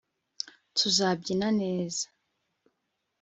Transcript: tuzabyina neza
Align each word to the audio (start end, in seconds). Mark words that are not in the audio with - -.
tuzabyina 0.77 1.47
neza 1.61 2.05